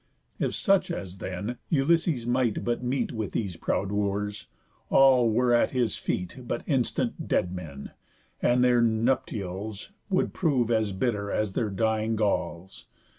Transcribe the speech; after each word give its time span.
If 0.39 0.55
such 0.55 0.89
as 0.89 1.19
then 1.19 1.57
Ulysses 1.69 2.25
might 2.25 2.65
but 2.65 2.81
meet 2.81 3.11
With 3.11 3.33
these 3.33 3.55
proud 3.55 3.91
wooers, 3.91 4.47
all 4.89 5.29
were 5.29 5.53
at 5.53 5.73
his 5.77 5.95
feet 5.95 6.39
But 6.47 6.63
instant 6.65 7.27
dead 7.27 7.53
men, 7.55 7.91
and 8.41 8.63
their 8.63 8.81
nuptialls 8.81 9.91
Would 10.09 10.33
prove 10.33 10.71
as 10.71 10.91
bitter 10.91 11.31
as 11.31 11.53
their 11.53 11.69
dying 11.69 12.15
galls. 12.15 12.87